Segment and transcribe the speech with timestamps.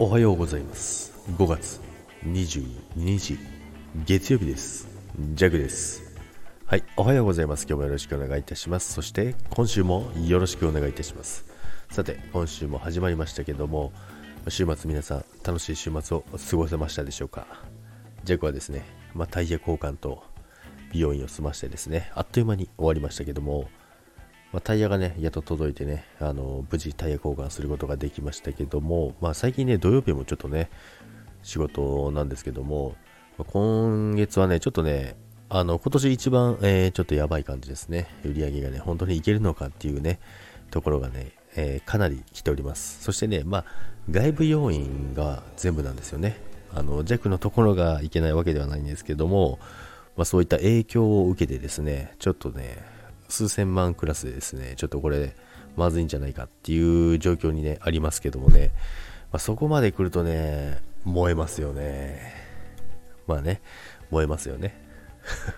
[0.00, 1.12] おはようございます。
[1.36, 1.80] 5月
[2.24, 3.36] 22日
[4.06, 4.86] 月曜日です。
[5.34, 6.16] ジャグです。
[6.66, 7.66] はいおはようございます。
[7.68, 8.92] 今日もよろしくお願いいたします。
[8.92, 11.46] そして今週もよろしくお願いいたします。
[11.90, 13.92] さて今週も始まりましたけども
[14.48, 17.48] 週末皆さん楽しい週末を過ごせましたでしょうか？
[18.22, 18.84] ジャグはですね、
[19.14, 20.22] まあ、タイヤ交換と
[20.92, 23.68] 美容院を済ましてですねあっという間に終わりましたけども
[24.52, 30.70] まあ、タイヤがね、やっと届いてね、あの無事タイヤ交換することができましたけども、まあ、最近ね、土曜日もちょっとね、
[31.42, 32.94] 仕事なんですけども、
[33.36, 35.16] まあ、今月はね、ちょっとね、
[35.50, 38.08] あの今年一番、えー、ちょっとやばい感じですね。
[38.24, 40.18] 売り上げがね、本当にいけるのかっていうね、
[40.70, 43.02] ところがね、えー、かなり来ております。
[43.02, 43.64] そしてね、まあ、
[44.10, 46.40] 外部要因が全部なんですよね。
[46.74, 49.58] あの弱のところがいけないわけではないんですけども、
[50.16, 52.84] まあ、そういった影響を受けてですね、ちょっとね、
[53.28, 55.34] 数千万クラスでですね、ちょっとこれ、
[55.76, 58.72] まずいんじゃないかっていう状況にね、ありますけどもね、
[59.30, 62.34] まあ、そこまで来るとね、燃えますよね。
[63.26, 63.60] まあね、
[64.10, 64.74] 燃えますよね。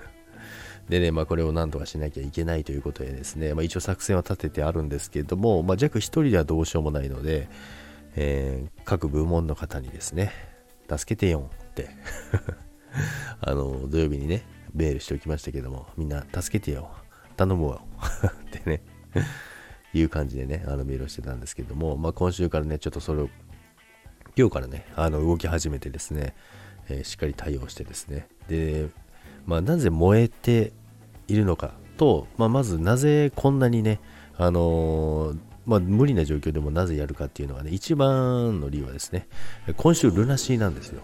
[0.88, 7.48] でね、まあ、これをなんとかしなきゃいけないということでですね、まあ、一応作戦は立ててあるんですけども、まあ、弱1人ではどうしようもないので、
[8.16, 10.32] えー、各部門の方にですね、
[10.88, 11.90] 助けてよって
[13.40, 14.42] あの、土曜日にね、
[14.74, 16.90] メールしておきましたけども、みんな助けてよ。
[17.40, 17.80] 頼むわ
[18.28, 18.82] ってね
[19.94, 23.30] いう感じでね、あのメールをしてたんですけども、まあ、今週からね、ちょっとそれを、
[24.36, 26.34] 今日からね、あの動き始めてですね、
[26.88, 28.88] えー、しっかり対応してですね、で、
[29.46, 30.72] まあ、なぜ燃えて
[31.28, 34.00] いるのかと、まあ、まずなぜこんなにね、
[34.36, 39.28] あのー、まあ、無理な状況でもなぜやるかっていうのがね、一番の理由はですね、
[39.76, 41.00] 今週ルナシーなんですよ。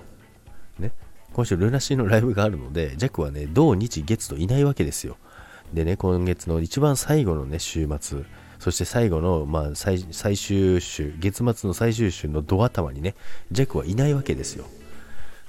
[0.78, 0.92] ね。
[1.32, 5.16] 今週ルナシーのライブがあるので、ジャックはね、土日月といないわけですよ。
[5.72, 8.22] でね、今月の一番最後のね、週末、
[8.58, 13.14] そして最後の、まあ最、最終週、月末の最終週のドア頭にね、
[13.50, 14.64] ジャックはいないわけですよ。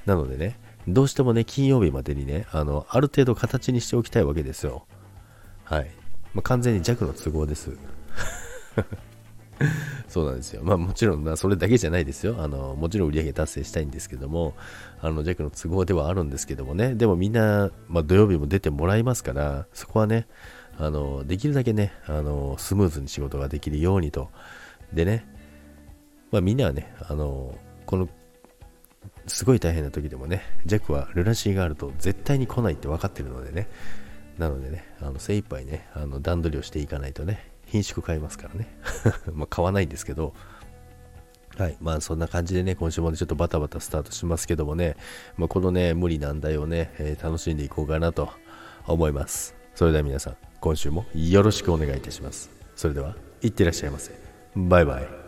[0.05, 4.85] なのでね、どうしてもね、金曜日までにね、あの、ある程度形にしておきたいわけですよ。
[5.63, 5.91] はい。
[6.33, 7.71] まあ、完全に弱の都合です。
[10.07, 10.63] そうなんですよ。
[10.63, 12.37] まあもちろんな、それだけじゃないですよ。
[12.39, 14.55] あの、もちろん売り上げ達成したいんですけども、
[15.01, 20.27] あの、弱の都合ではあるんですけどもね、でもみんな、まあ土曜日も出てもらいますから、そこはね、
[20.77, 24.29] あの、できるだけね、あの、スムーズに仕事ができるようにと。
[24.93, 25.27] でね、
[26.31, 28.07] まあみんなはね、あの、この、
[29.25, 33.67] すごい大変な時でもね、ジャックはルナシーがあると絶対に来ないって分かってるのでね、
[34.37, 38.67] なのでね、あの精一杯ね、あの段取りをしていかないとね、品種買いますからね。
[39.33, 40.33] まあ買わないんですけど、
[41.57, 41.77] はい。
[41.81, 44.95] まあそんな感じでね、今週もね、ちょっとバタバタスタートしますけどもね、
[45.37, 48.29] まあ、このね、無理難題をね、えー、楽しんでいこうかなと
[48.85, 49.55] 思います。
[49.75, 52.49] それでは皆さん、今週もよろしくお願いいたします。
[52.75, 54.11] それでは、いってらっしゃいませ。
[54.55, 55.26] バイバイ。